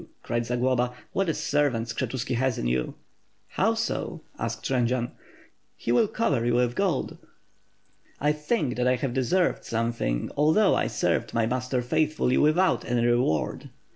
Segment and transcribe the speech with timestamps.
[0.23, 0.93] ''cried Zagloba.
[1.13, 2.95] "What a ser vant Skshetuski has in you!''
[3.49, 5.11] "How so?'' asked Jendzian.
[5.77, 7.19] "He will cover you with gold."
[8.19, 13.05] "I think that I have deserved something, although I served my master faithfully without any
[13.05, 13.69] reward."